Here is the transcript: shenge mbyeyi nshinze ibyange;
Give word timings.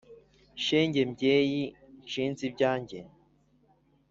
shenge 0.65 1.01
mbyeyi 1.09 1.63
nshinze 2.03 2.41
ibyange; 2.49 2.99